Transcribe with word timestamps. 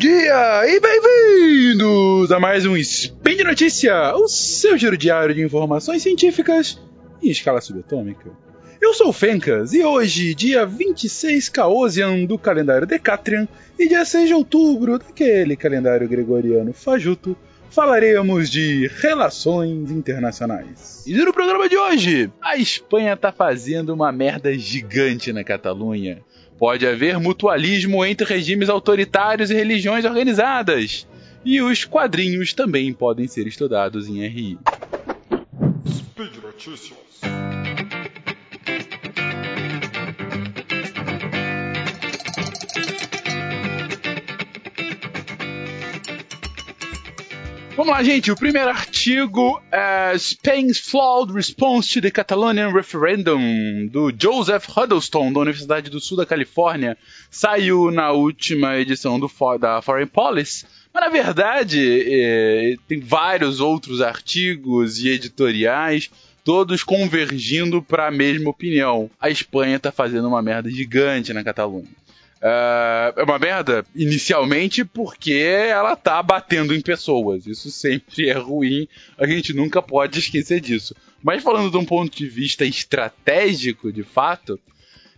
dia 0.00 0.62
e 0.66 0.80
bem-vindos 0.80 2.32
a 2.32 2.40
mais 2.40 2.64
um 2.64 2.74
Spin 2.74 3.36
de 3.36 3.44
Notícia, 3.44 4.16
o 4.16 4.26
seu 4.28 4.78
giro 4.78 4.96
diário 4.96 5.34
de 5.34 5.42
informações 5.42 6.02
científicas 6.02 6.80
em 7.22 7.28
escala 7.28 7.60
subatômica. 7.60 8.30
Eu 8.80 8.94
sou 8.94 9.10
o 9.10 9.12
Fencas 9.12 9.74
e 9.74 9.84
hoje, 9.84 10.34
dia 10.34 10.64
26 10.64 11.50
Caosian 11.50 12.24
do 12.24 12.38
calendário 12.38 12.86
Decatrian 12.86 13.46
e 13.78 13.86
dia 13.88 14.02
6 14.02 14.28
de 14.28 14.32
outubro 14.32 14.98
daquele 14.98 15.54
calendário 15.54 16.08
gregoriano 16.08 16.72
fajuto, 16.72 17.36
falaremos 17.70 18.48
de 18.48 18.90
relações 19.02 19.90
internacionais. 19.90 21.04
E 21.06 21.12
no 21.12 21.30
programa 21.30 21.68
de 21.68 21.76
hoje, 21.76 22.32
a 22.42 22.56
Espanha 22.56 23.18
tá 23.18 23.30
fazendo 23.30 23.92
uma 23.92 24.10
merda 24.10 24.56
gigante 24.56 25.30
na 25.30 25.44
Catalunha. 25.44 26.22
Pode 26.60 26.86
haver 26.86 27.18
mutualismo 27.18 28.04
entre 28.04 28.26
regimes 28.26 28.68
autoritários 28.68 29.50
e 29.50 29.54
religiões 29.54 30.04
organizadas. 30.04 31.08
E 31.42 31.62
os 31.62 31.86
quadrinhos 31.86 32.52
também 32.52 32.92
podem 32.92 33.26
ser 33.26 33.46
estudados 33.46 34.06
em 34.06 34.26
RI. 34.26 34.58
Speed 35.88 36.36
Notícias. 36.42 36.98
Vamos 47.80 47.94
lá, 47.94 48.02
gente. 48.02 48.30
O 48.30 48.36
primeiro 48.36 48.68
artigo 48.68 49.58
é 49.72 50.12
Spain's 50.18 50.78
Flawed 50.78 51.32
Response 51.32 51.94
to 51.94 52.02
the 52.02 52.10
Catalonian 52.10 52.70
Referendum, 52.70 53.86
do 53.86 54.12
Joseph 54.12 54.66
Huddleston, 54.68 55.32
da 55.32 55.40
Universidade 55.40 55.88
do 55.88 55.98
Sul 55.98 56.18
da 56.18 56.26
Califórnia. 56.26 56.94
Saiu 57.30 57.90
na 57.90 58.10
última 58.10 58.76
edição 58.76 59.18
do, 59.18 59.30
da 59.58 59.80
Foreign 59.80 60.10
Policy. 60.10 60.66
Mas, 60.92 61.04
na 61.04 61.08
verdade, 61.08 62.04
é, 62.06 62.76
tem 62.86 63.00
vários 63.00 63.60
outros 63.60 64.02
artigos 64.02 64.98
e 64.98 65.08
editoriais 65.08 66.10
todos 66.44 66.84
convergindo 66.84 67.80
para 67.80 68.08
a 68.08 68.10
mesma 68.10 68.50
opinião. 68.50 69.10
A 69.18 69.30
Espanha 69.30 69.76
está 69.76 69.90
fazendo 69.90 70.28
uma 70.28 70.42
merda 70.42 70.70
gigante 70.70 71.32
na 71.32 71.42
Catalunha. 71.42 71.88
Uh, 72.42 73.20
é 73.20 73.22
uma 73.22 73.38
merda, 73.38 73.84
inicialmente, 73.94 74.82
porque 74.82 75.34
ela 75.34 75.94
tá 75.94 76.22
batendo 76.22 76.74
em 76.74 76.80
pessoas. 76.80 77.46
Isso 77.46 77.70
sempre 77.70 78.30
é 78.30 78.32
ruim, 78.32 78.88
a 79.18 79.26
gente 79.26 79.52
nunca 79.52 79.82
pode 79.82 80.18
esquecer 80.18 80.60
disso. 80.60 80.94
Mas 81.22 81.42
falando 81.42 81.70
de 81.70 81.76
um 81.76 81.84
ponto 81.84 82.16
de 82.16 82.26
vista 82.26 82.64
estratégico, 82.64 83.92
de 83.92 84.02
fato, 84.02 84.58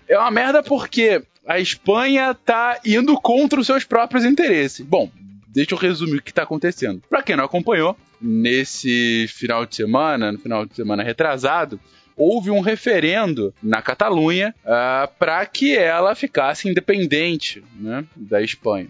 é 0.09 0.19
uma 0.19 0.33
merda 0.33 0.63
porque 0.63 1.23
a 1.47 1.61
Espanha 1.61 2.35
tá 2.35 2.81
indo 2.85 3.15
contra 3.21 3.61
os 3.61 3.67
seus 3.67 3.85
próprios 3.85 4.25
interesses. 4.25 4.85
Bom, 4.85 5.09
deixa 5.47 5.75
eu 5.75 5.79
resumir 5.79 6.17
o 6.17 6.23
que 6.23 6.35
tá 6.35 6.43
acontecendo. 6.43 7.03
Para 7.09 7.23
quem 7.23 7.37
não 7.37 7.45
acompanhou, 7.45 7.97
nesse 8.21 9.27
final 9.29 9.65
de 9.65 9.77
semana, 9.77 10.33
no 10.33 10.39
final 10.39 10.67
de 10.67 10.75
semana 10.75 11.05
retrasado, 11.05 11.79
houve 12.17 12.51
um 12.51 12.61
referendo 12.61 13.55
na 13.63 13.83
Catalunha 13.83 14.55
uh, 14.65 14.69
ah, 14.69 15.11
para 15.19 15.45
que 15.47 15.77
ela 15.77 16.15
ficasse 16.15 16.69
independente 16.69 17.63
né, 17.79 18.05
da 18.15 18.43
Espanha. 18.43 18.89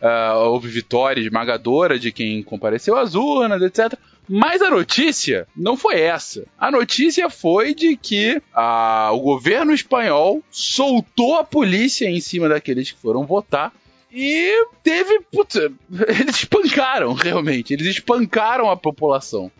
Uh, 0.00 0.36
houve 0.46 0.68
vitória 0.68 1.20
esmagadora 1.20 1.98
de 1.98 2.10
quem 2.10 2.42
compareceu 2.42 2.96
às 2.96 3.14
urnas, 3.14 3.60
etc. 3.60 3.98
Mas 4.28 4.62
a 4.62 4.70
notícia 4.70 5.46
não 5.56 5.76
foi 5.76 6.00
essa. 6.00 6.46
A 6.58 6.70
notícia 6.70 7.28
foi 7.28 7.74
de 7.74 7.96
que 7.96 8.36
uh, 8.36 9.12
o 9.12 9.20
governo 9.20 9.74
espanhol 9.74 10.42
soltou 10.50 11.36
a 11.36 11.44
polícia 11.44 12.08
em 12.08 12.20
cima 12.20 12.48
daqueles 12.48 12.92
que 12.92 12.98
foram 13.00 13.26
votar 13.26 13.72
e 14.12 14.66
teve. 14.82 15.20
Putz, 15.32 15.56
eles 16.18 16.36
espancaram, 16.36 17.12
realmente. 17.12 17.74
Eles 17.74 17.88
espancaram 17.88 18.70
a 18.70 18.76
população. 18.76 19.50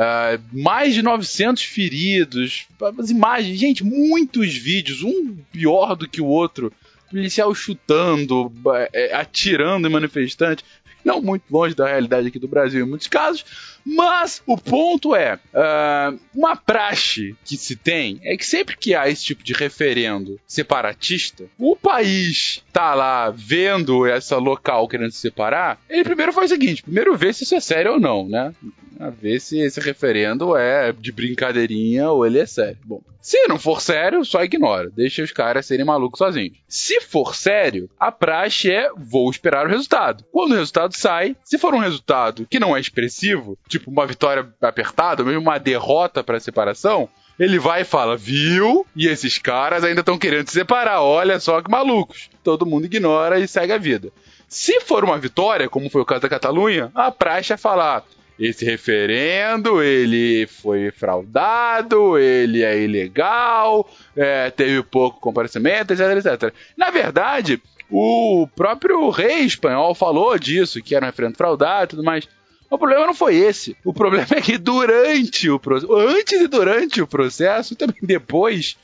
Uh, 0.00 0.40
mais 0.50 0.94
de 0.94 1.02
900 1.02 1.62
feridos, 1.62 2.66
as 2.98 3.10
imagens, 3.10 3.58
gente, 3.58 3.84
muitos 3.84 4.56
vídeos, 4.56 5.02
um 5.02 5.36
pior 5.52 5.94
do 5.94 6.08
que 6.08 6.22
o 6.22 6.26
outro. 6.26 6.72
Policial 7.10 7.52
chutando, 7.54 8.50
é, 8.94 9.12
atirando 9.14 9.86
em 9.86 9.90
manifestantes. 9.90 10.64
Não 11.04 11.20
muito 11.20 11.42
longe 11.50 11.74
da 11.74 11.88
realidade 11.88 12.28
aqui 12.28 12.38
do 12.38 12.48
Brasil 12.48 12.86
em 12.86 12.88
muitos 12.88 13.08
casos. 13.08 13.44
Mas 13.84 14.42
o 14.46 14.56
ponto 14.56 15.14
é: 15.14 15.34
uh, 15.34 16.18
uma 16.34 16.56
praxe 16.56 17.34
que 17.44 17.56
se 17.56 17.76
tem 17.76 18.20
é 18.22 18.36
que 18.36 18.46
sempre 18.46 18.76
que 18.76 18.94
há 18.94 19.08
esse 19.08 19.24
tipo 19.24 19.42
de 19.42 19.52
referendo 19.52 20.38
separatista, 20.46 21.44
o 21.58 21.74
país 21.74 22.62
tá 22.72 22.94
lá 22.94 23.30
vendo 23.30 24.06
essa 24.06 24.36
local 24.36 24.86
querendo 24.88 25.10
se 25.10 25.18
separar, 25.18 25.80
ele 25.88 26.04
primeiro 26.04 26.32
faz 26.32 26.50
o 26.50 26.54
seguinte: 26.54 26.82
primeiro 26.82 27.16
vê 27.16 27.32
se 27.32 27.44
isso 27.44 27.54
é 27.54 27.60
sério 27.60 27.92
ou 27.92 28.00
não, 28.00 28.28
né? 28.28 28.54
A 29.00 29.08
ver 29.08 29.40
se 29.40 29.58
esse 29.58 29.80
referendo 29.80 30.54
é 30.54 30.92
de 30.92 31.10
brincadeirinha 31.10 32.10
ou 32.10 32.26
ele 32.26 32.38
é 32.38 32.44
sério. 32.44 32.76
Bom, 32.84 33.00
se 33.20 33.46
não 33.48 33.58
for 33.58 33.80
sério, 33.80 34.24
só 34.24 34.44
ignora. 34.44 34.90
Deixa 34.90 35.22
os 35.22 35.32
caras 35.32 35.64
serem 35.64 35.86
malucos 35.86 36.18
sozinhos. 36.18 36.58
Se 36.68 37.00
for 37.00 37.34
sério, 37.34 37.88
a 37.98 38.12
praxe 38.12 38.70
é 38.70 38.90
vou 38.94 39.30
esperar 39.30 39.66
o 39.66 39.70
resultado. 39.70 40.24
Quando 40.30 40.52
o 40.52 40.56
resultado 40.56 40.94
sai, 40.94 41.34
se 41.42 41.56
for 41.56 41.74
um 41.74 41.78
resultado 41.78 42.46
que 42.48 42.60
não 42.60 42.76
é 42.76 42.80
expressivo, 42.80 43.58
tipo 43.68 43.90
uma 43.90 44.06
vitória 44.06 44.46
apertada, 44.60 45.22
ou 45.22 45.26
mesmo 45.26 45.40
uma 45.40 45.58
derrota 45.58 46.22
para 46.22 46.36
a 46.36 46.40
separação, 46.40 47.08
ele 47.38 47.58
vai 47.58 47.80
e 47.80 47.86
fala, 47.86 48.18
viu? 48.18 48.86
E 48.94 49.06
esses 49.06 49.38
caras 49.38 49.82
ainda 49.82 50.00
estão 50.00 50.18
querendo 50.18 50.46
se 50.48 50.52
separar, 50.52 51.00
olha 51.02 51.40
só 51.40 51.62
que 51.62 51.70
malucos. 51.70 52.28
Todo 52.44 52.66
mundo 52.66 52.84
ignora 52.84 53.40
e 53.40 53.48
segue 53.48 53.72
a 53.72 53.78
vida. 53.78 54.12
Se 54.46 54.80
for 54.80 55.04
uma 55.04 55.16
vitória, 55.16 55.68
como 55.68 55.88
foi 55.88 56.02
o 56.02 56.04
caso 56.04 56.22
da 56.22 56.28
Catalunha, 56.28 56.90
a 56.94 57.10
praxe 57.10 57.52
é 57.52 57.56
falar, 57.56 58.04
esse 58.40 58.64
referendo 58.64 59.82
ele 59.82 60.46
foi 60.46 60.90
fraudado, 60.90 62.18
ele 62.18 62.62
é 62.64 62.82
ilegal, 62.82 63.86
é, 64.16 64.50
teve 64.50 64.82
pouco 64.82 65.20
comparecimento, 65.20 65.92
etc, 65.92 66.16
etc. 66.16 66.54
Na 66.74 66.90
verdade, 66.90 67.62
o 67.90 68.48
próprio 68.56 69.10
rei 69.10 69.40
espanhol 69.40 69.94
falou 69.94 70.38
disso, 70.38 70.82
que 70.82 70.94
era 70.94 71.04
um 71.04 71.10
referendo 71.10 71.36
fraudado 71.36 71.84
e 71.84 71.88
tudo 71.88 72.02
mais. 72.02 72.26
O 72.70 72.78
problema 72.78 73.06
não 73.06 73.14
foi 73.14 73.36
esse. 73.36 73.76
O 73.84 73.92
problema 73.92 74.28
é 74.30 74.40
que 74.40 74.56
durante 74.56 75.50
o 75.50 75.58
processo, 75.58 75.94
antes 75.94 76.40
e 76.40 76.46
durante 76.46 77.02
o 77.02 77.06
processo, 77.06 77.74
também 77.74 77.98
depois, 78.00 78.76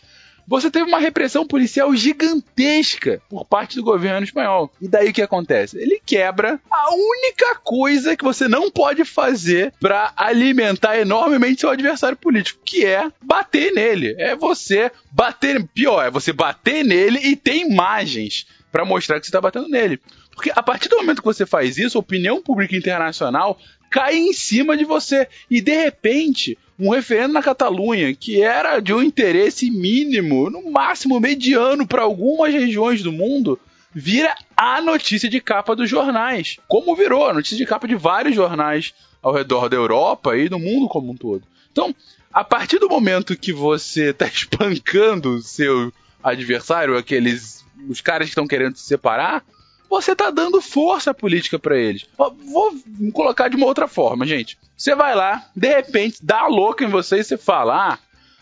você 0.46 0.70
teve 0.70 0.86
uma 0.86 0.98
repressão 0.98 1.46
policial 1.46 1.94
gigantesca 1.94 3.20
por 3.28 3.44
parte 3.44 3.76
do 3.76 3.82
governo 3.82 4.24
espanhol. 4.24 4.72
E 4.80 4.88
daí 4.88 5.10
o 5.10 5.12
que 5.12 5.22
acontece? 5.22 5.78
Ele 5.78 6.00
quebra 6.04 6.60
a 6.70 6.94
única 6.94 7.56
coisa 7.56 8.16
que 8.16 8.24
você 8.24 8.46
não 8.46 8.70
pode 8.70 9.04
fazer 9.04 9.72
para 9.80 10.12
alimentar 10.16 10.98
enormemente 10.98 11.60
seu 11.60 11.70
adversário 11.70 12.16
político, 12.16 12.60
que 12.64 12.84
é 12.84 13.10
bater 13.22 13.72
nele. 13.72 14.14
É 14.18 14.36
você 14.36 14.90
bater, 15.10 15.66
pior, 15.68 16.06
é 16.06 16.10
você 16.10 16.32
bater 16.32 16.84
nele 16.84 17.18
e 17.18 17.34
ter 17.34 17.56
imagens 17.56 18.46
para 18.70 18.84
mostrar 18.84 19.18
que 19.18 19.26
você 19.26 19.30
está 19.30 19.40
batendo 19.40 19.68
nele. 19.68 20.00
Porque 20.34 20.52
a 20.54 20.62
partir 20.62 20.88
do 20.88 20.98
momento 20.98 21.22
que 21.22 21.24
você 21.24 21.46
faz 21.46 21.78
isso, 21.78 21.96
a 21.96 22.00
opinião 22.00 22.42
pública 22.42 22.76
internacional 22.76 23.58
cai 23.90 24.16
em 24.16 24.32
cima 24.34 24.76
de 24.76 24.84
você. 24.84 25.26
E 25.50 25.60
de 25.60 25.74
repente, 25.74 26.58
um 26.78 26.90
referendo 26.90 27.32
na 27.32 27.42
Catalunha, 27.42 28.14
que 28.14 28.42
era 28.42 28.80
de 28.80 28.92
um 28.92 29.02
interesse 29.02 29.70
mínimo, 29.70 30.50
no 30.50 30.70
máximo 30.70 31.18
mediano 31.18 31.86
para 31.86 32.02
algumas 32.02 32.52
regiões 32.52 33.02
do 33.02 33.10
mundo, 33.10 33.58
vira 33.92 34.34
a 34.56 34.80
notícia 34.80 35.28
de 35.28 35.40
capa 35.40 35.74
dos 35.74 35.88
jornais. 35.88 36.58
Como 36.68 36.94
virou 36.94 37.26
a 37.26 37.32
notícia 37.32 37.56
de 37.56 37.64
capa 37.64 37.88
de 37.88 37.94
vários 37.94 38.34
jornais 38.34 38.94
ao 39.22 39.32
redor 39.32 39.68
da 39.68 39.76
Europa 39.76 40.36
e 40.36 40.48
do 40.48 40.58
mundo 40.58 40.88
como 40.88 41.12
um 41.12 41.16
todo. 41.16 41.42
Então, 41.72 41.94
a 42.32 42.44
partir 42.44 42.78
do 42.78 42.88
momento 42.88 43.36
que 43.36 43.52
você 43.52 44.10
está 44.10 44.26
espancando 44.28 45.36
o 45.36 45.42
seu 45.42 45.92
adversário, 46.22 46.96
aqueles 46.96 47.64
os 47.88 48.00
caras 48.00 48.26
que 48.26 48.30
estão 48.30 48.46
querendo 48.46 48.76
se 48.76 48.84
separar, 48.84 49.44
você 49.88 50.14
tá 50.14 50.30
dando 50.30 50.60
força 50.60 51.14
política 51.14 51.58
para 51.58 51.76
eles. 51.76 52.06
Vou 52.16 52.74
colocar 53.12 53.48
de 53.48 53.56
uma 53.56 53.66
outra 53.66 53.86
forma, 53.86 54.26
gente. 54.26 54.58
Você 54.76 54.94
vai 54.94 55.14
lá, 55.14 55.48
de 55.54 55.68
repente, 55.68 56.18
dá 56.22 56.40
a 56.40 56.48
louca 56.48 56.84
em 56.84 56.88
você 56.88 57.18
e 57.18 57.24
você 57.24 57.36
fala: 57.36 57.92
ah, 57.92 57.98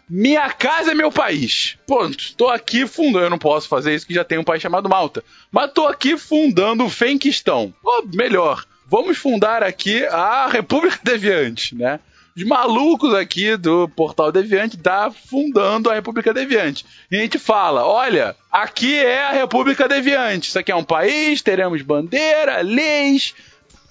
minha 0.08 0.50
casa 0.50 0.90
é 0.90 0.94
meu 0.94 1.10
país. 1.10 1.78
Ponto. 1.86 2.34
Tô 2.36 2.48
aqui 2.48 2.86
fundando. 2.86 3.26
Eu 3.26 3.30
não 3.30 3.38
posso 3.38 3.68
fazer 3.68 3.94
isso 3.94 4.06
que 4.06 4.14
já 4.14 4.24
tem 4.24 4.38
um 4.38 4.44
país 4.44 4.62
chamado 4.62 4.88
Malta. 4.88 5.24
Mas 5.50 5.72
tô 5.72 5.86
aqui 5.86 6.16
fundando 6.16 6.84
o 6.84 6.90
Fenquistão. 6.90 7.72
Ou 7.82 8.06
melhor, 8.12 8.64
vamos 8.86 9.16
fundar 9.16 9.62
aqui 9.62 10.04
a 10.06 10.48
República 10.48 10.98
Deviante, 11.02 11.74
né? 11.74 12.00
Os 12.36 12.42
malucos 12.42 13.14
aqui 13.14 13.56
do 13.56 13.88
Portal 13.88 14.32
Deviante 14.32 14.76
tá 14.76 15.08
fundando 15.08 15.88
a 15.88 15.94
República 15.94 16.34
Deviante. 16.34 16.84
E 17.08 17.16
a 17.16 17.20
gente 17.20 17.38
fala: 17.38 17.86
olha, 17.86 18.34
aqui 18.50 18.96
é 18.96 19.22
a 19.22 19.32
República 19.32 19.86
Deviante. 19.86 20.48
Isso 20.48 20.58
aqui 20.58 20.72
é 20.72 20.76
um 20.76 20.82
país, 20.82 21.42
teremos 21.42 21.80
bandeira, 21.82 22.60
leis, 22.60 23.34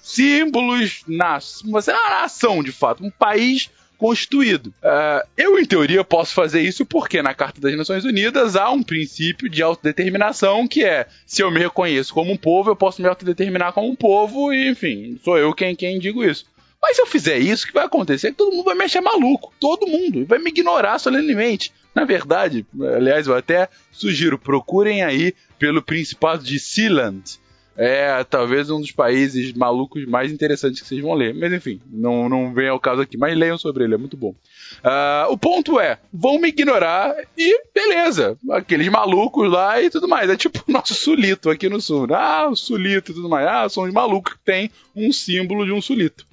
símbolos, 0.02 1.02
na, 1.08 1.38
você 1.70 1.90
é 1.90 1.98
uma 1.98 2.20
nação 2.20 2.62
de 2.62 2.70
fato, 2.70 3.02
um 3.02 3.10
país 3.10 3.70
constituído. 3.96 4.74
Uh, 4.82 5.26
eu, 5.34 5.58
em 5.58 5.64
teoria, 5.64 6.04
posso 6.04 6.34
fazer 6.34 6.60
isso 6.60 6.84
porque 6.84 7.22
na 7.22 7.32
Carta 7.32 7.58
das 7.58 7.74
Nações 7.74 8.04
Unidas 8.04 8.56
há 8.56 8.68
um 8.68 8.82
princípio 8.82 9.48
de 9.48 9.62
autodeterminação 9.62 10.68
que 10.68 10.84
é: 10.84 11.06
se 11.24 11.42
eu 11.42 11.50
me 11.50 11.60
reconheço 11.60 12.12
como 12.12 12.30
um 12.30 12.36
povo, 12.36 12.70
eu 12.70 12.76
posso 12.76 13.00
me 13.00 13.08
autodeterminar 13.08 13.72
como 13.72 13.88
um 13.88 13.96
povo, 13.96 14.52
e 14.52 14.68
enfim, 14.68 15.18
sou 15.24 15.38
eu 15.38 15.54
quem, 15.54 15.74
quem 15.74 15.98
digo 15.98 16.22
isso. 16.22 16.44
Mas 16.84 16.96
se 16.96 17.02
eu 17.02 17.06
fizer 17.06 17.38
isso, 17.38 17.64
o 17.64 17.68
que 17.68 17.72
vai 17.72 17.86
acontecer 17.86 18.26
é 18.26 18.30
que 18.30 18.36
todo 18.36 18.52
mundo 18.52 18.66
vai 18.66 18.74
me 18.74 18.84
achar 18.84 19.00
maluco. 19.00 19.54
Todo 19.58 19.86
mundo. 19.86 20.26
Vai 20.26 20.38
me 20.38 20.50
ignorar 20.50 20.98
solenemente. 20.98 21.72
Na 21.94 22.04
verdade, 22.04 22.66
aliás, 22.94 23.26
eu 23.26 23.34
até 23.34 23.70
sugiro, 23.90 24.38
procurem 24.38 25.02
aí 25.02 25.34
pelo 25.58 25.80
Principado 25.80 26.44
de 26.44 26.60
Sealand 26.60 27.38
é 27.76 28.22
talvez 28.24 28.70
um 28.70 28.80
dos 28.80 28.92
países 28.92 29.52
malucos 29.52 30.06
mais 30.06 30.30
interessantes 30.30 30.80
que 30.80 30.86
vocês 30.86 31.00
vão 31.00 31.14
ler. 31.14 31.34
Mas 31.34 31.52
enfim, 31.52 31.80
não, 31.90 32.28
não 32.28 32.52
vem 32.52 32.68
ao 32.68 32.78
caso 32.78 33.02
aqui. 33.02 33.16
Mas 33.16 33.36
leiam 33.36 33.58
sobre 33.58 33.84
ele, 33.84 33.94
é 33.94 33.98
muito 33.98 34.16
bom. 34.16 34.30
Uh, 34.30 35.30
o 35.30 35.38
ponto 35.38 35.80
é, 35.80 35.98
vão 36.12 36.38
me 36.38 36.48
ignorar 36.48 37.14
e 37.36 37.62
beleza. 37.74 38.38
Aqueles 38.50 38.88
malucos 38.88 39.50
lá 39.50 39.80
e 39.82 39.90
tudo 39.90 40.06
mais. 40.06 40.30
É 40.30 40.36
tipo 40.36 40.62
o 40.68 40.72
nosso 40.72 40.94
sulito 40.94 41.50
aqui 41.50 41.68
no 41.68 41.80
sul. 41.80 42.06
Ah, 42.14 42.48
o 42.48 42.54
sulito 42.54 43.10
e 43.10 43.14
tudo 43.14 43.28
mais. 43.28 43.46
Ah, 43.46 43.68
são 43.68 43.84
os 43.84 43.92
malucos 43.92 44.34
que 44.34 44.40
tem 44.44 44.70
um 44.94 45.12
símbolo 45.12 45.64
de 45.64 45.72
um 45.72 45.82
sulito. 45.82 46.26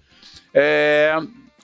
É, 0.53 1.15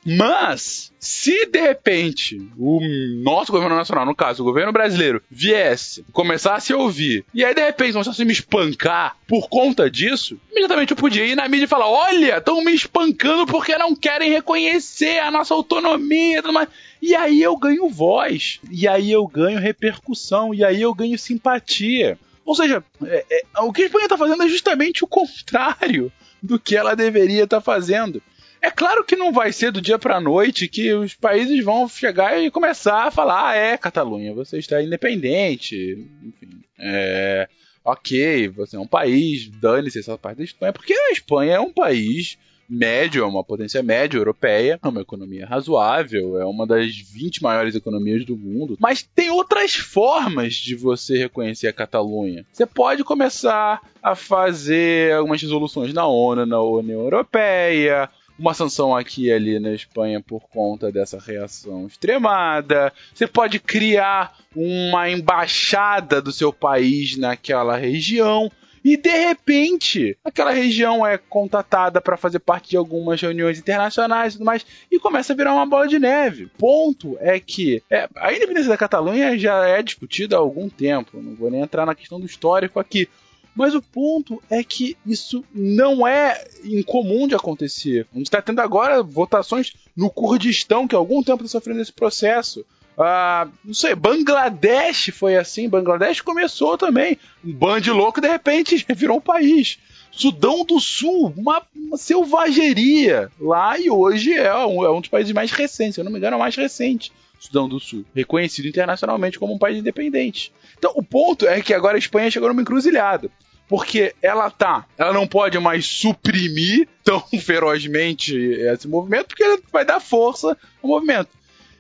mas, 0.10 0.94
se 0.98 1.48
de 1.48 1.60
repente 1.60 2.42
o 2.58 2.80
nosso 3.22 3.52
governo 3.52 3.76
nacional, 3.76 4.06
no 4.06 4.16
caso, 4.16 4.42
o 4.42 4.46
governo 4.46 4.72
brasileiro, 4.72 5.22
viesse, 5.30 6.06
começasse 6.14 6.72
a 6.72 6.78
ouvir, 6.78 7.26
e 7.34 7.44
aí 7.44 7.54
de 7.54 7.62
repente 7.62 7.92
começasse 7.92 8.22
a 8.22 8.26
me 8.26 8.32
espancar 8.32 9.18
por 9.28 9.50
conta 9.50 9.92
disso, 9.92 10.40
imediatamente 10.50 10.92
eu 10.92 10.98
podia 10.98 11.26
ir 11.26 11.36
na 11.36 11.50
mídia 11.50 11.66
e 11.66 11.68
falar: 11.68 11.90
olha, 11.90 12.38
estão 12.38 12.64
me 12.64 12.74
espancando 12.74 13.46
porque 13.48 13.78
não 13.78 13.94
querem 13.94 14.32
reconhecer 14.32 15.20
a 15.20 15.30
nossa 15.30 15.54
autonomia 15.54 16.40
e 16.40 16.42
tudo 16.42 16.54
mais. 16.54 16.70
E 17.02 17.14
aí 17.14 17.42
eu 17.42 17.58
ganho 17.58 17.90
voz, 17.90 18.62
e 18.72 18.88
aí 18.88 19.12
eu 19.12 19.28
ganho 19.28 19.60
repercussão, 19.60 20.54
e 20.54 20.64
aí 20.64 20.82
eu 20.82 20.94
ganho 20.94 21.20
simpatia. 21.20 22.18
Ou 22.46 22.56
seja, 22.56 22.82
é, 23.04 23.26
é, 23.30 23.60
o 23.60 23.74
que 23.74 23.82
a 23.82 23.86
Espanha 23.88 24.06
está 24.06 24.18
fazendo 24.18 24.42
é 24.42 24.48
justamente 24.48 25.04
o 25.04 25.08
contrário 25.08 26.10
do 26.42 26.58
que 26.58 26.78
ela 26.78 26.96
deveria 26.96 27.44
estar 27.44 27.58
tá 27.58 27.62
fazendo. 27.62 28.24
É 28.62 28.72
claro 28.72 29.04
que 29.04 29.16
não 29.16 29.32
vai 29.32 29.52
ser 29.52 29.72
do 29.72 29.82
dia 29.82 30.00
para 30.00 30.20
noite 30.20 30.68
que 30.68 30.94
os 30.94 31.14
países 31.14 31.64
vão 31.64 31.88
chegar 31.88 32.42
e 32.42 32.52
começar 32.52 33.08
a 33.08 33.12
falar: 33.12 33.50
ah, 33.50 33.56
é, 33.56 33.78
Catalunha, 33.78 34.34
você 34.34 34.58
está 34.58 34.82
independente, 34.82 36.08
enfim, 36.24 36.50
é, 36.80 37.48
ok, 37.84 38.50
você 38.50 38.76
é 38.76 38.80
um 38.80 38.88
país, 38.88 39.50
dane-se 39.50 40.00
essa 40.00 40.18
parte 40.18 40.40
da 40.40 40.44
Espanha, 40.44 40.74
porque 40.74 40.94
a 40.94 41.12
Espanha 41.12 41.54
é 41.54 41.60
um 41.60 41.72
país 41.72 42.38
médio, 42.70 43.24
é 43.24 43.26
uma 43.26 43.44
potência 43.44 43.82
média 43.82 44.18
europeia, 44.18 44.80
é 44.84 44.88
uma 44.88 45.02
economia 45.02 45.46
razoável, 45.46 46.40
é 46.40 46.46
uma 46.46 46.68
das 46.68 46.96
20 46.98 47.42
maiores 47.42 47.76
economias 47.76 48.26
do 48.26 48.36
mundo. 48.36 48.76
Mas 48.80 49.02
tem 49.02 49.30
outras 49.30 49.76
formas 49.76 50.56
de 50.56 50.76
você 50.76 51.18
reconhecer 51.18 51.68
a 51.68 51.74
Catalunha. 51.74 52.46
Você 52.52 52.66
pode 52.66 53.04
começar 53.04 53.82
a 54.04 54.16
fazer 54.16 55.14
algumas 55.14 55.42
resoluções 55.42 55.94
na 55.94 56.06
ONU, 56.06 56.46
na 56.46 56.62
União 56.62 57.02
Europeia, 57.02 58.10
uma 58.38 58.54
sanção 58.54 58.96
aqui 58.96 59.26
e 59.26 59.32
ali 59.32 59.60
na 59.60 59.74
Espanha 59.74 60.22
por 60.22 60.42
conta 60.50 60.92
dessa 60.92 61.20
reação 61.20 61.88
extremada. 61.88 62.94
Você 63.14 63.28
pode 63.28 63.60
criar 63.60 64.38
uma 64.56 65.10
embaixada 65.10 66.22
do 66.22 66.32
seu 66.32 66.54
país 66.54 67.18
naquela 67.18 67.78
região. 67.78 68.52
E 68.84 68.96
de 68.96 69.10
repente, 69.10 70.18
aquela 70.24 70.52
região 70.52 71.06
é 71.06 71.18
contatada 71.18 72.00
para 72.00 72.16
fazer 72.16 72.40
parte 72.40 72.70
de 72.70 72.78
algumas 72.78 73.20
reuniões 73.20 73.60
internacionais 73.60 74.34
e 74.34 74.38
tudo 74.38 74.46
mais, 74.46 74.66
e 74.90 74.98
começa 74.98 75.34
a 75.34 75.36
virar 75.36 75.54
uma 75.54 75.66
bola 75.66 75.90
de 75.90 76.00
neve. 76.00 76.50
Ponto 76.58 77.18
é 77.20 77.38
que 77.38 77.84
é, 77.90 78.08
a 78.16 78.32
independência 78.32 78.70
da 78.70 78.78
Catalunha 78.78 79.38
já 79.38 79.66
é 79.66 79.84
discutida 79.84 80.38
há 80.38 80.40
algum 80.40 80.70
tempo, 80.70 81.22
não 81.22 81.36
vou 81.36 81.52
nem 81.52 81.62
entrar 81.62 81.86
na 81.86 81.96
questão 81.96 82.18
do 82.18 82.26
histórico 82.26 82.80
aqui. 82.80 83.10
Mas 83.58 83.74
o 83.74 83.82
ponto 83.82 84.40
é 84.52 84.64
que 84.64 84.96
isso 85.04 85.44
não 85.52 86.08
é 86.08 86.48
incomum 86.64 87.28
de 87.28 87.34
acontecer. 87.34 88.06
A 88.14 88.18
gente 88.18 88.28
está 88.28 88.40
tendo 88.40 88.60
agora 88.60 89.02
votações 89.02 89.74
no 89.96 90.12
Kurdistão, 90.12 90.88
que 90.88 90.94
há 90.94 91.00
algum 91.00 91.24
tempo 91.24 91.44
está 91.44 91.58
sofrendo 91.58 91.82
esse 91.82 91.92
processo. 91.92 92.64
Ah, 92.96 93.48
não 93.66 93.74
sei, 93.74 93.96
Bangladesh 93.96 95.10
foi 95.12 95.38
assim. 95.38 95.68
Bangladesh 95.68 96.22
começou 96.22 96.78
também. 96.78 97.18
Um 97.44 97.52
bando 97.52 97.96
louco, 97.96 98.22
de 98.22 98.28
repente, 98.28 98.86
virou 98.96 99.18
um 99.18 99.22
país. 99.22 99.80
Sudão 100.12 100.64
do 100.64 100.80
Sul, 100.80 101.34
uma, 101.36 101.64
uma, 101.76 101.98
selvageria 101.98 103.32
lá 103.40 103.80
e 103.80 103.90
hoje 103.90 104.34
é 104.34 104.54
um, 104.66 104.86
é 104.86 104.92
um 104.92 105.02
dos 105.02 105.10
países 105.10 105.34
mais 105.34 105.52
recentes, 105.52 105.96
se 105.96 106.02
eu 106.02 106.06
não 106.06 106.12
me 106.12 106.20
engano, 106.20 106.36
é 106.36 106.38
o 106.38 106.40
mais 106.40 106.56
recente. 106.56 107.12
Sudão 107.40 107.68
do 107.68 107.80
Sul, 107.80 108.06
reconhecido 108.16 108.68
internacionalmente 108.68 109.40
como 109.40 109.54
um 109.54 109.60
país 109.60 109.78
independente. 109.78 110.52
Então, 110.78 110.92
o 110.96 111.04
ponto 111.04 111.48
é 111.48 111.62
que 111.62 111.74
agora 111.74 111.98
a 111.98 112.00
Espanha 112.00 112.32
chegou 112.32 112.50
numa 112.50 112.62
encruzilhada 112.62 113.32
porque 113.68 114.16
ela 114.22 114.50
tá, 114.50 114.86
ela 114.98 115.14
não 115.14 115.28
pode 115.28 115.58
mais 115.60 115.86
suprimir 115.86 116.88
tão 117.04 117.22
ferozmente 117.42 118.36
esse 118.36 118.88
movimento, 118.88 119.28
porque 119.28 119.44
ela 119.44 119.60
vai 119.72 119.86
dar 119.86 120.00
força 120.00 120.58
ao 120.82 120.90
movimento. 120.90 121.30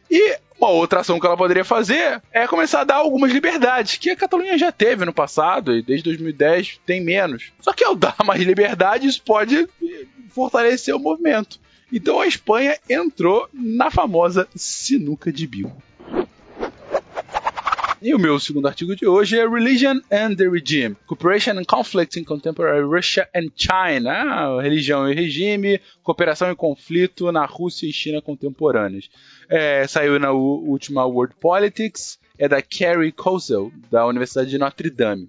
E 0.09 0.37
uma 0.59 0.69
outra 0.69 1.01
ação 1.01 1.19
que 1.19 1.25
ela 1.25 1.37
poderia 1.37 1.63
fazer 1.63 2.21
é 2.31 2.47
começar 2.47 2.81
a 2.81 2.85
dar 2.85 2.95
algumas 2.95 3.31
liberdades, 3.31 3.97
que 3.97 4.09
a 4.09 4.15
Catalunha 4.15 4.57
já 4.57 4.71
teve 4.71 5.05
no 5.05 5.13
passado, 5.13 5.75
e 5.75 5.81
desde 5.81 6.05
2010 6.05 6.79
tem 6.85 7.03
menos. 7.03 7.51
Só 7.61 7.73
que 7.73 7.83
ao 7.83 7.93
dar 7.95 8.15
mais 8.25 8.41
liberdade, 8.41 9.07
isso 9.07 9.21
pode 9.21 9.67
fortalecer 10.29 10.95
o 10.95 10.99
movimento. 10.99 11.59
Então 11.91 12.19
a 12.19 12.27
Espanha 12.27 12.77
entrou 12.89 13.47
na 13.53 13.89
famosa 13.89 14.47
sinuca 14.55 15.31
de 15.31 15.47
bico. 15.47 15.81
E 17.99 18.13
o 18.13 18.19
meu 18.19 18.39
segundo 18.39 18.67
artigo 18.67 18.95
de 18.95 19.07
hoje 19.07 19.39
é 19.39 19.47
Religion 19.47 19.99
and 20.11 20.35
the 20.35 20.47
Regime: 20.47 20.95
Cooperation 21.07 21.57
and 21.57 21.63
Conflict 21.65 22.19
in 22.19 22.23
Contemporary 22.23 22.83
Russia 22.83 23.27
and 23.33 23.47
China. 23.55 24.11
Ah, 24.11 24.61
religião 24.61 25.09
e 25.09 25.15
regime, 25.15 25.81
cooperação 26.03 26.51
e 26.51 26.55
conflito 26.55 27.31
na 27.31 27.43
Rússia 27.45 27.87
e 27.87 27.91
China 27.93 28.21
contemporâneas. 28.21 29.09
É, 29.49 29.87
saiu 29.87 30.19
na 30.19 30.31
última 30.31 31.05
World 31.05 31.33
Politics, 31.39 32.19
é 32.37 32.47
da 32.47 32.61
Carrie 32.61 33.11
Kozel, 33.11 33.71
da 33.89 34.05
Universidade 34.05 34.51
de 34.51 34.59
Notre 34.59 34.91
Dame. 34.91 35.27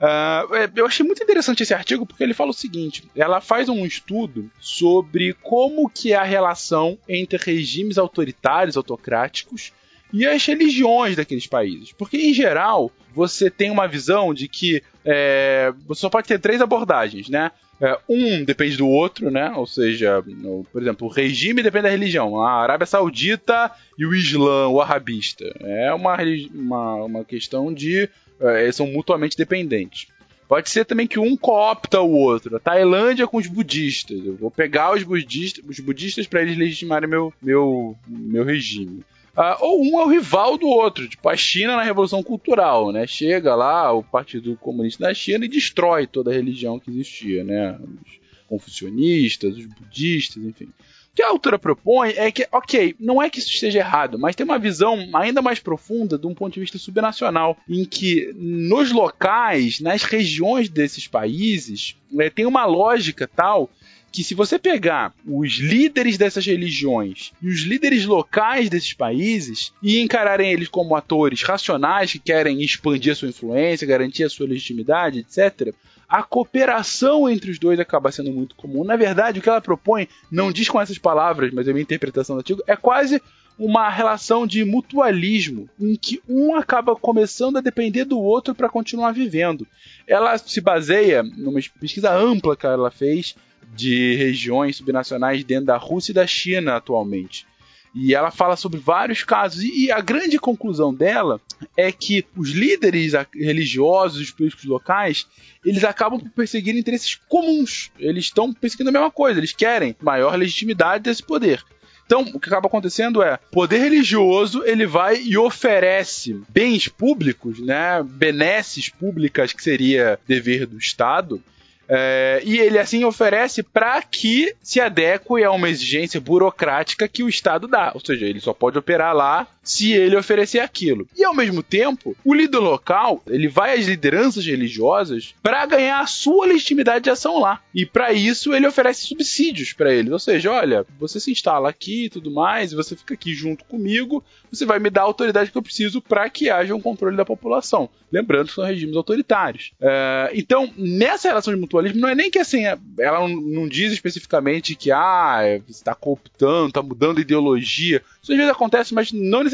Uh, 0.00 0.70
eu 0.76 0.86
achei 0.86 1.04
muito 1.04 1.22
interessante 1.22 1.62
esse 1.64 1.74
artigo 1.74 2.06
porque 2.06 2.22
ele 2.22 2.34
fala 2.34 2.50
o 2.50 2.54
seguinte: 2.54 3.02
ela 3.16 3.40
faz 3.40 3.68
um 3.68 3.84
estudo 3.84 4.48
sobre 4.60 5.32
como 5.42 5.90
que 5.90 6.12
é 6.12 6.16
a 6.16 6.22
relação 6.22 6.96
entre 7.08 7.38
regimes 7.38 7.98
autoritários, 7.98 8.76
autocráticos 8.76 9.72
e 10.12 10.26
as 10.26 10.44
religiões 10.44 11.16
daqueles 11.16 11.46
países. 11.46 11.92
Porque, 11.92 12.16
em 12.16 12.32
geral, 12.32 12.90
você 13.14 13.50
tem 13.50 13.70
uma 13.70 13.86
visão 13.86 14.32
de 14.32 14.48
que 14.48 14.82
é, 15.04 15.72
você 15.86 16.00
só 16.00 16.08
pode 16.08 16.28
ter 16.28 16.38
três 16.38 16.60
abordagens, 16.60 17.28
né? 17.28 17.50
É, 17.80 17.98
um 18.08 18.44
depende 18.44 18.76
do 18.76 18.88
outro, 18.88 19.30
né? 19.30 19.52
Ou 19.56 19.66
seja, 19.66 20.22
no, 20.26 20.64
por 20.72 20.80
exemplo, 20.80 21.06
o 21.06 21.10
regime 21.10 21.62
depende 21.62 21.84
da 21.84 21.90
religião. 21.90 22.40
A 22.40 22.62
Arábia 22.62 22.86
Saudita 22.86 23.70
e 23.98 24.06
o 24.06 24.14
Islã, 24.14 24.68
o 24.68 24.80
arabista. 24.80 25.44
É 25.60 25.92
uma, 25.92 26.16
uma, 26.54 26.94
uma 27.04 27.24
questão 27.24 27.72
de. 27.72 28.08
É, 28.40 28.70
são 28.72 28.86
mutuamente 28.86 29.36
dependentes. 29.36 30.06
Pode 30.46 30.68
ser 30.68 30.84
também 30.84 31.06
que 31.06 31.18
um 31.18 31.36
coopta 31.36 32.00
o 32.00 32.12
outro. 32.12 32.56
A 32.56 32.60
Tailândia 32.60 33.26
com 33.26 33.38
os 33.38 33.46
budistas. 33.46 34.24
Eu 34.24 34.36
vou 34.36 34.50
pegar 34.50 34.94
os 34.94 35.02
budistas, 35.02 35.64
os 35.66 35.80
budistas 35.80 36.26
para 36.26 36.42
eles 36.42 36.56
legitimarem 36.56 37.08
meu, 37.08 37.32
meu, 37.42 37.96
meu 38.06 38.44
regime. 38.44 39.02
Uh, 39.36 39.56
ou 39.60 39.82
um 39.82 40.00
é 40.00 40.04
o 40.04 40.08
rival 40.08 40.56
do 40.56 40.68
outro, 40.68 41.08
tipo 41.08 41.28
a 41.28 41.36
China 41.36 41.76
na 41.76 41.82
Revolução 41.82 42.22
Cultural, 42.22 42.92
né? 42.92 43.04
Chega 43.04 43.54
lá 43.56 43.92
o 43.92 44.02
Partido 44.02 44.56
Comunista 44.56 45.04
da 45.04 45.12
China 45.12 45.44
e 45.44 45.48
destrói 45.48 46.06
toda 46.06 46.30
a 46.30 46.34
religião 46.34 46.78
que 46.78 46.88
existia, 46.88 47.42
né? 47.42 47.76
Os 47.80 48.24
confucionistas, 48.48 49.56
os 49.56 49.66
budistas, 49.66 50.42
enfim. 50.44 50.66
O 50.66 51.16
que 51.16 51.22
a 51.22 51.28
autora 51.28 51.58
propõe 51.58 52.10
é 52.16 52.30
que, 52.30 52.46
ok, 52.50 52.94
não 52.98 53.22
é 53.22 53.30
que 53.30 53.38
isso 53.38 53.50
esteja 53.50 53.78
errado, 53.78 54.18
mas 54.18 54.34
tem 54.34 54.44
uma 54.44 54.58
visão 54.58 55.08
ainda 55.14 55.40
mais 55.40 55.60
profunda 55.60 56.18
de 56.18 56.26
um 56.26 56.34
ponto 56.34 56.54
de 56.54 56.60
vista 56.60 56.78
subnacional, 56.78 57.56
em 57.68 57.84
que 57.84 58.32
nos 58.36 58.90
locais, 58.90 59.80
nas 59.80 60.02
regiões 60.02 60.68
desses 60.68 61.06
países, 61.06 61.96
é, 62.18 62.30
tem 62.30 62.46
uma 62.46 62.66
lógica 62.66 63.28
tal 63.28 63.70
que 64.14 64.22
se 64.22 64.32
você 64.32 64.60
pegar 64.60 65.12
os 65.26 65.54
líderes 65.54 66.16
dessas 66.16 66.46
religiões 66.46 67.32
e 67.42 67.48
os 67.48 67.62
líderes 67.62 68.06
locais 68.06 68.70
desses 68.70 68.92
países 68.92 69.72
e 69.82 69.98
encararem 70.00 70.52
eles 70.52 70.68
como 70.68 70.94
atores 70.94 71.42
racionais 71.42 72.12
que 72.12 72.20
querem 72.20 72.62
expandir 72.62 73.10
a 73.10 73.16
sua 73.16 73.28
influência, 73.28 73.88
garantir 73.88 74.22
a 74.22 74.30
sua 74.30 74.46
legitimidade, 74.46 75.18
etc., 75.18 75.74
a 76.08 76.22
cooperação 76.22 77.28
entre 77.28 77.50
os 77.50 77.58
dois 77.58 77.80
acaba 77.80 78.12
sendo 78.12 78.30
muito 78.30 78.54
comum. 78.54 78.84
Na 78.84 78.94
verdade, 78.94 79.40
o 79.40 79.42
que 79.42 79.48
ela 79.48 79.60
propõe, 79.60 80.06
não 80.30 80.52
diz 80.52 80.68
com 80.68 80.80
essas 80.80 80.96
palavras, 80.96 81.52
mas 81.52 81.66
é 81.66 81.72
minha 81.72 81.82
interpretação 81.82 82.36
do 82.36 82.38
artigo, 82.38 82.62
é 82.68 82.76
quase 82.76 83.20
uma 83.58 83.88
relação 83.88 84.46
de 84.46 84.64
mutualismo, 84.64 85.68
em 85.80 85.96
que 85.96 86.22
um 86.28 86.54
acaba 86.54 86.94
começando 86.94 87.56
a 87.56 87.60
depender 87.60 88.04
do 88.04 88.20
outro 88.20 88.54
para 88.54 88.68
continuar 88.68 89.10
vivendo. 89.10 89.66
Ela 90.06 90.38
se 90.38 90.60
baseia 90.60 91.24
numa 91.24 91.58
pesquisa 91.80 92.16
ampla 92.16 92.56
que 92.56 92.66
ela 92.66 92.92
fez 92.92 93.34
de 93.74 94.16
regiões 94.16 94.76
subnacionais 94.76 95.44
dentro 95.44 95.66
da 95.66 95.76
Rússia 95.76 96.12
e 96.12 96.14
da 96.14 96.26
China 96.26 96.76
atualmente. 96.76 97.46
E 97.94 98.12
ela 98.12 98.32
fala 98.32 98.56
sobre 98.56 98.80
vários 98.80 99.22
casos. 99.22 99.62
E 99.62 99.90
a 99.92 100.00
grande 100.00 100.36
conclusão 100.36 100.92
dela 100.92 101.40
é 101.76 101.92
que 101.92 102.26
os 102.36 102.50
líderes 102.50 103.12
religiosos, 103.32 104.20
os 104.20 104.30
políticos 104.32 104.64
locais, 104.64 105.26
eles 105.64 105.84
acabam 105.84 106.18
por 106.18 106.30
perseguir 106.30 106.74
interesses 106.74 107.14
comuns. 107.28 107.92
Eles 107.96 108.24
estão 108.24 108.52
perseguindo 108.52 108.90
a 108.90 108.92
mesma 108.92 109.12
coisa. 109.12 109.38
Eles 109.38 109.52
querem 109.52 109.94
maior 110.02 110.34
legitimidade 110.34 111.04
desse 111.04 111.22
poder. 111.22 111.64
Então, 112.04 112.20
o 112.34 112.40
que 112.40 112.48
acaba 112.48 112.66
acontecendo 112.66 113.22
é, 113.22 113.38
poder 113.50 113.78
religioso, 113.78 114.62
ele 114.64 114.86
vai 114.86 115.22
e 115.22 115.38
oferece 115.38 116.38
bens 116.50 116.86
públicos, 116.86 117.60
né, 117.60 118.02
benesses 118.02 118.90
públicas 118.90 119.52
que 119.52 119.62
seria 119.62 120.18
dever 120.26 120.66
do 120.66 120.76
Estado, 120.76 121.42
é, 121.88 122.40
e 122.44 122.58
ele 122.58 122.78
assim 122.78 123.04
oferece 123.04 123.62
para 123.62 124.02
que 124.02 124.54
se 124.62 124.80
adeque 124.80 125.42
a 125.44 125.50
uma 125.50 125.68
exigência 125.68 126.20
burocrática 126.20 127.08
que 127.08 127.22
o 127.22 127.28
Estado 127.28 127.66
dá. 127.66 127.92
Ou 127.94 128.00
seja, 128.04 128.26
ele 128.26 128.40
só 128.40 128.52
pode 128.52 128.78
operar 128.78 129.14
lá 129.14 129.46
se 129.64 129.92
ele 129.92 130.16
oferecer 130.16 130.60
aquilo. 130.60 131.08
E 131.16 131.24
ao 131.24 131.34
mesmo 131.34 131.62
tempo, 131.62 132.16
o 132.24 132.34
líder 132.34 132.58
local, 132.58 133.22
ele 133.26 133.48
vai 133.48 133.78
às 133.78 133.86
lideranças 133.86 134.44
religiosas 134.44 135.34
para 135.42 135.64
ganhar 135.66 136.00
a 136.00 136.06
sua 136.06 136.46
legitimidade 136.46 137.04
de 137.04 137.10
ação 137.10 137.40
lá. 137.40 137.60
E 137.74 137.86
para 137.86 138.12
isso 138.12 138.54
ele 138.54 138.66
oferece 138.66 139.06
subsídios 139.06 139.72
para 139.72 139.92
eles. 139.92 140.12
Ou 140.12 140.18
seja, 140.18 140.52
olha, 140.52 140.86
você 140.98 141.18
se 141.18 141.32
instala 141.32 141.68
aqui 141.68 142.04
e 142.04 142.10
tudo 142.10 142.30
mais, 142.30 142.72
você 142.72 142.94
fica 142.94 143.14
aqui 143.14 143.34
junto 143.34 143.64
comigo, 143.64 144.22
você 144.52 144.66
vai 144.66 144.78
me 144.78 144.90
dar 144.90 145.02
a 145.02 145.04
autoridade 145.04 145.50
que 145.50 145.58
eu 145.58 145.62
preciso 145.62 146.00
para 146.00 146.28
que 146.28 146.50
haja 146.50 146.74
um 146.74 146.80
controle 146.80 147.16
da 147.16 147.24
população. 147.24 147.88
Lembrando 148.12 148.48
que 148.48 148.54
são 148.54 148.64
regimes 148.64 148.96
autoritários. 148.96 149.72
É, 149.80 150.30
então, 150.34 150.72
nessa 150.76 151.28
relação 151.28 151.52
de 151.52 151.60
mutualismo, 151.60 152.00
não 152.00 152.08
é 152.08 152.14
nem 152.14 152.30
que 152.30 152.38
assim, 152.38 152.64
ela 152.98 153.20
não, 153.20 153.28
não 153.28 153.68
diz 153.68 153.92
especificamente 153.92 154.76
que 154.76 154.92
ah, 154.92 155.40
está 155.68 155.94
cooptando, 155.94 156.68
está 156.68 156.82
mudando 156.82 157.20
ideologia. 157.20 158.02
Isso 158.22 158.32
às 158.32 158.38
vezes 158.38 158.52
acontece, 158.52 158.94
mas 158.94 159.10
não 159.12 159.42
necessariamente. 159.42 159.53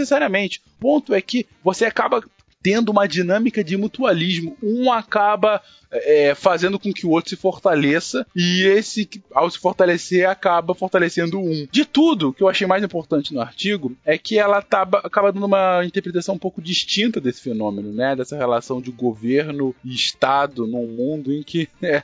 O 0.76 0.80
ponto 0.80 1.14
é 1.14 1.20
que 1.20 1.46
você 1.62 1.84
acaba 1.84 2.22
tendo 2.62 2.90
uma 2.90 3.06
dinâmica 3.06 3.64
de 3.64 3.76
mutualismo. 3.76 4.56
Um 4.62 4.92
acaba 4.92 5.62
é, 5.90 6.34
fazendo 6.34 6.78
com 6.78 6.92
que 6.92 7.06
o 7.06 7.10
outro 7.10 7.30
se 7.30 7.36
fortaleça 7.36 8.26
e 8.36 8.62
esse, 8.62 9.08
ao 9.32 9.50
se 9.50 9.58
fortalecer, 9.58 10.28
acaba 10.28 10.74
fortalecendo 10.74 11.38
um. 11.38 11.66
De 11.70 11.84
tudo, 11.84 12.32
que 12.32 12.42
eu 12.42 12.48
achei 12.48 12.66
mais 12.66 12.84
importante 12.84 13.32
no 13.32 13.40
artigo 13.40 13.96
é 14.04 14.16
que 14.18 14.38
ela 14.38 14.62
tá, 14.62 14.82
acaba 14.82 15.32
dando 15.32 15.46
uma 15.46 15.84
interpretação 15.84 16.34
um 16.34 16.38
pouco 16.38 16.60
distinta 16.60 17.20
desse 17.20 17.40
fenômeno, 17.40 17.92
né? 17.92 18.14
Dessa 18.14 18.36
relação 18.36 18.80
de 18.80 18.90
governo 18.90 19.74
e 19.84 19.94
Estado 19.94 20.66
num 20.66 20.86
mundo 20.86 21.32
em 21.32 21.42
que 21.42 21.68
é, 21.82 22.02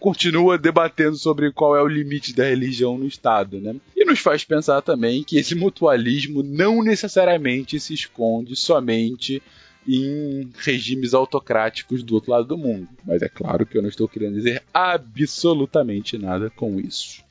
continua 0.00 0.56
debatendo 0.56 1.16
sobre 1.16 1.52
qual 1.52 1.76
é 1.76 1.82
o 1.82 1.88
limite 1.88 2.34
da 2.34 2.44
religião 2.44 2.96
no 2.96 3.06
Estado, 3.06 3.60
né? 3.60 3.76
E 3.94 4.04
nos 4.04 4.18
faz 4.18 4.44
pensar 4.44 4.80
também 4.82 5.22
que 5.22 5.36
esse 5.36 5.54
mutualismo 5.54 6.42
não 6.42 6.82
necessariamente 6.82 7.78
se 7.78 7.94
esconde 7.94 8.56
somente 8.56 9.42
em 9.86 10.50
regimes 10.56 11.12
autocráticos 11.12 12.02
do 12.02 12.14
outro 12.14 12.32
lado 12.32 12.46
do 12.46 12.56
mundo. 12.56 12.88
Mas 13.04 13.22
é 13.22 13.28
claro 13.28 13.66
que 13.66 13.76
eu 13.76 13.82
não 13.82 13.88
estou 13.88 14.08
querendo 14.08 14.34
dizer 14.34 14.62
absolutamente 14.72 16.16
nada 16.16 16.50
com 16.50 16.80
isso. 16.80 17.22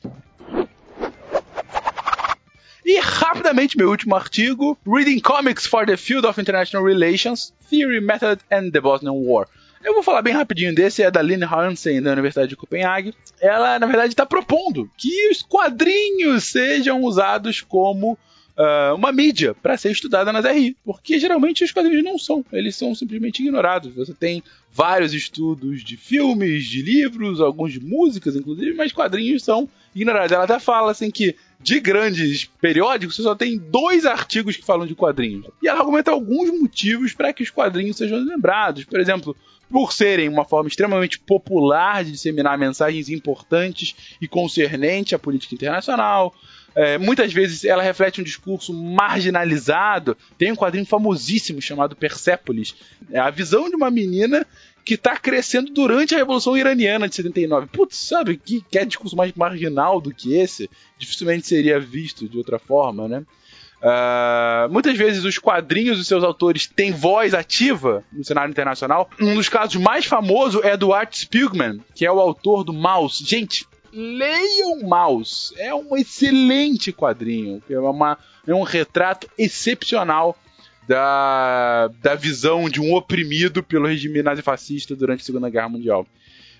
E 2.84 3.00
rapidamente, 3.00 3.76
meu 3.76 3.88
último 3.88 4.14
artigo: 4.14 4.78
Reading 4.86 5.18
Comics 5.18 5.66
for 5.66 5.86
the 5.86 5.96
Field 5.96 6.26
of 6.26 6.40
International 6.40 6.84
Relations, 6.84 7.52
Theory, 7.70 8.00
Method 8.00 8.42
and 8.52 8.70
the 8.70 8.80
Bosnian 8.80 9.14
War. 9.14 9.48
Eu 9.84 9.92
vou 9.92 10.02
falar 10.02 10.22
bem 10.22 10.32
rapidinho 10.32 10.74
desse, 10.74 11.02
é 11.02 11.10
da 11.10 11.20
Lynn 11.20 11.44
Hansen, 11.44 12.00
da 12.00 12.12
Universidade 12.12 12.48
de 12.48 12.56
Copenhague. 12.56 13.12
Ela, 13.38 13.78
na 13.78 13.86
verdade, 13.86 14.14
está 14.14 14.24
propondo 14.24 14.90
que 14.96 15.28
os 15.30 15.42
quadrinhos 15.42 16.44
sejam 16.44 17.02
usados 17.02 17.60
como 17.60 18.12
uh, 18.12 18.94
uma 18.94 19.12
mídia 19.12 19.54
para 19.54 19.76
ser 19.76 19.90
estudada 19.90 20.32
nas 20.32 20.46
RI, 20.46 20.74
porque 20.82 21.18
geralmente 21.18 21.62
os 21.62 21.70
quadrinhos 21.70 22.02
não 22.02 22.18
são, 22.18 22.42
eles 22.50 22.76
são 22.76 22.94
simplesmente 22.94 23.42
ignorados. 23.42 23.94
Você 23.94 24.14
tem 24.14 24.42
vários 24.72 25.12
estudos 25.12 25.84
de 25.84 25.98
filmes, 25.98 26.64
de 26.64 26.80
livros, 26.80 27.38
alguns 27.38 27.70
de 27.70 27.80
músicas, 27.80 28.34
inclusive, 28.34 28.72
mas 28.72 28.90
quadrinhos 28.90 29.44
são 29.44 29.68
ignorados. 29.94 30.32
Ela 30.32 30.44
até 30.44 30.58
fala 30.58 30.92
assim 30.92 31.10
que 31.10 31.36
de 31.64 31.80
grandes 31.80 32.44
periódicos, 32.60 33.16
você 33.16 33.22
só 33.22 33.34
tem 33.34 33.56
dois 33.56 34.04
artigos 34.04 34.54
que 34.54 34.66
falam 34.66 34.86
de 34.86 34.94
quadrinhos. 34.94 35.46
E 35.62 35.66
ela 35.66 35.80
argumenta 35.80 36.10
alguns 36.10 36.50
motivos 36.50 37.14
para 37.14 37.32
que 37.32 37.42
os 37.42 37.48
quadrinhos 37.48 37.96
sejam 37.96 38.18
lembrados. 38.18 38.84
Por 38.84 39.00
exemplo, 39.00 39.34
por 39.70 39.90
serem 39.94 40.28
uma 40.28 40.44
forma 40.44 40.68
extremamente 40.68 41.18
popular 41.18 42.04
de 42.04 42.12
disseminar 42.12 42.58
mensagens 42.58 43.08
importantes 43.08 43.96
e 44.20 44.28
concernentes 44.28 45.14
à 45.14 45.18
política 45.18 45.54
internacional. 45.54 46.34
É, 46.76 46.98
muitas 46.98 47.32
vezes 47.32 47.64
ela 47.64 47.82
reflete 47.82 48.20
um 48.20 48.24
discurso 48.24 48.74
marginalizado. 48.74 50.18
Tem 50.36 50.52
um 50.52 50.56
quadrinho 50.56 50.84
famosíssimo 50.84 51.62
chamado 51.62 51.96
Persepolis. 51.96 52.74
É 53.10 53.18
a 53.18 53.30
visão 53.30 53.70
de 53.70 53.76
uma 53.76 53.90
menina 53.90 54.46
que 54.84 54.94
está 54.94 55.16
crescendo 55.16 55.72
durante 55.72 56.14
a 56.14 56.18
Revolução 56.18 56.56
Iraniana 56.56 57.08
de 57.08 57.14
79. 57.14 57.68
Putz, 57.68 57.96
sabe 57.96 58.36
que, 58.36 58.60
que 58.60 58.78
é 58.78 58.84
discurso 58.84 59.16
mais 59.16 59.32
marginal 59.32 60.00
do 60.00 60.14
que 60.14 60.34
esse? 60.34 60.68
Dificilmente 60.98 61.46
seria 61.46 61.80
visto 61.80 62.28
de 62.28 62.36
outra 62.36 62.58
forma, 62.58 63.08
né? 63.08 63.24
Uh, 63.84 64.72
muitas 64.72 64.96
vezes 64.96 65.24
os 65.24 65.36
quadrinhos 65.36 65.98
dos 65.98 66.06
seus 66.06 66.24
autores 66.24 66.66
têm 66.66 66.90
voz 66.90 67.34
ativa 67.34 68.02
no 68.10 68.24
cenário 68.24 68.50
internacional. 68.50 69.10
Um 69.20 69.34
dos 69.34 69.48
casos 69.48 69.76
mais 69.76 70.06
famosos 70.06 70.64
é 70.64 70.74
do 70.74 70.92
Art 70.92 71.14
Spiegelman, 71.14 71.80
que 71.94 72.06
é 72.06 72.10
o 72.10 72.18
autor 72.18 72.64
do 72.64 72.72
Mouse. 72.72 73.22
Gente, 73.22 73.66
leiam 73.92 74.80
Mouse. 74.80 75.54
É 75.58 75.74
um 75.74 75.94
excelente 75.96 76.92
quadrinho. 76.92 77.62
É, 77.68 77.78
uma, 77.78 78.18
é 78.46 78.54
um 78.54 78.62
retrato 78.62 79.28
excepcional 79.36 80.34
da, 80.86 81.88
da 82.02 82.14
visão 82.14 82.68
de 82.68 82.80
um 82.80 82.94
oprimido 82.94 83.62
pelo 83.62 83.86
regime 83.86 84.22
nazifascista 84.22 84.94
durante 84.94 85.22
a 85.22 85.24
Segunda 85.24 85.50
Guerra 85.50 85.68
Mundial. 85.68 86.06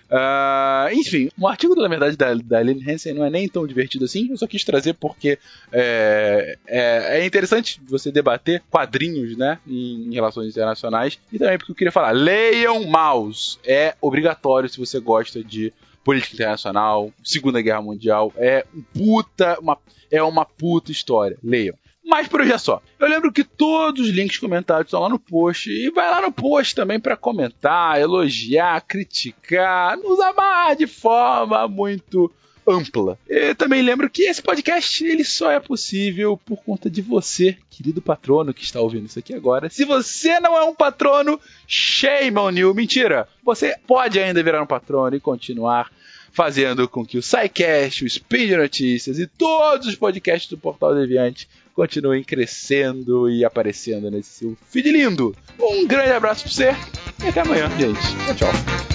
Uh, 0.05 0.93
enfim, 0.93 1.29
o 1.39 1.47
artigo, 1.47 1.75
na 1.75 1.87
verdade, 1.87 2.15
da, 2.15 2.31
da 2.35 2.61
Lynn 2.61 2.79
Hansen 2.87 3.13
não 3.13 3.25
é 3.25 3.29
nem 3.29 3.47
tão 3.49 3.65
divertido 3.65 4.05
assim. 4.05 4.29
Eu 4.29 4.37
só 4.37 4.45
quis 4.45 4.63
trazer 4.63 4.93
porque 4.93 5.39
é, 5.71 6.57
é, 6.67 7.19
é 7.19 7.25
interessante 7.25 7.81
você 7.87 8.11
debater 8.11 8.61
quadrinhos, 8.69 9.35
né, 9.35 9.57
em, 9.67 10.09
em, 10.09 10.13
relações 10.13 10.49
internacionais. 10.49 11.17
E 11.31 11.39
também 11.39 11.57
porque 11.57 11.71
eu 11.71 11.75
queria 11.75 11.91
falar: 11.91 12.11
leiam 12.11 12.83
Mouse. 12.85 13.57
É 13.65 13.95
obrigatório 13.99 14.69
se 14.69 14.77
você 14.77 14.99
gosta 14.99 15.43
de 15.43 15.73
política 16.03 16.35
internacional, 16.35 17.11
Segunda 17.23 17.59
Guerra 17.61 17.81
Mundial. 17.81 18.31
É 18.37 18.63
um 18.75 18.81
puta, 18.81 19.59
uma, 19.59 19.77
é 20.11 20.21
uma 20.21 20.45
puta 20.45 20.91
história. 20.91 21.35
Leiam. 21.43 21.75
Mas 22.05 22.27
por 22.27 22.41
hoje 22.41 22.53
é 22.53 22.57
só. 22.57 22.81
Eu 22.99 23.07
lembro 23.07 23.31
que 23.31 23.43
todos 23.43 24.07
os 24.07 24.13
links 24.13 24.37
comentados 24.37 24.85
estão 24.85 25.01
lá 25.01 25.09
no 25.09 25.17
post. 25.17 25.69
E 25.71 25.89
vai 25.89 26.09
lá 26.09 26.21
no 26.21 26.31
post 26.31 26.75
também 26.75 26.99
para 26.99 27.17
comentar, 27.17 27.99
elogiar, 27.99 28.79
criticar, 28.81 29.97
nos 29.97 30.19
amar 30.19 30.75
de 30.75 30.85
forma 30.85 31.67
muito 31.67 32.31
ampla. 32.67 33.17
Eu 33.27 33.55
também 33.55 33.81
lembro 33.81 34.09
que 34.09 34.23
esse 34.23 34.41
podcast 34.41 35.03
ele 35.03 35.23
só 35.23 35.51
é 35.51 35.59
possível 35.59 36.37
por 36.37 36.57
conta 36.63 36.89
de 36.89 37.01
você, 37.01 37.57
querido 37.69 38.01
patrono 38.01 38.53
que 38.53 38.63
está 38.63 38.79
ouvindo 38.79 39.05
isso 39.05 39.19
aqui 39.19 39.33
agora. 39.33 39.69
Se 39.69 39.85
você 39.85 40.39
não 40.39 40.57
é 40.57 40.63
um 40.63 40.73
patrono, 40.73 41.39
shame 41.67 42.37
on 42.37 42.51
you. 42.51 42.73
Mentira! 42.73 43.27
Você 43.43 43.75
pode 43.87 44.19
ainda 44.19 44.43
virar 44.43 44.61
um 44.61 44.67
patrono 44.67 45.15
e 45.15 45.19
continuar 45.19 45.91
fazendo 46.31 46.87
com 46.87 47.05
que 47.05 47.17
o 47.17 47.23
SciCast, 47.23 48.03
o 48.03 48.09
Speed 48.09 48.51
Notícias 48.51 49.19
e 49.19 49.25
todos 49.25 49.87
os 49.87 49.95
podcasts 49.95 50.49
do 50.49 50.57
Portal 50.57 50.93
Deviante 50.93 51.47
continuem 51.75 52.23
crescendo 52.23 53.29
e 53.29 53.43
aparecendo 53.43 54.09
nesse 54.09 54.29
seu 54.29 54.57
feed 54.69 54.91
lindo. 54.91 55.35
Um 55.59 55.85
grande 55.85 56.13
abraço 56.13 56.43
pra 56.43 56.51
você 56.51 56.75
e 57.23 57.27
até 57.27 57.41
amanhã, 57.41 57.69
gente. 57.77 57.99
Tchau, 58.25 58.35
tchau. 58.35 58.94